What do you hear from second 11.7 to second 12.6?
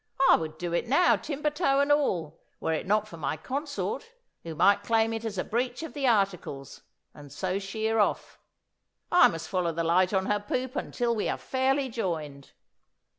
joined."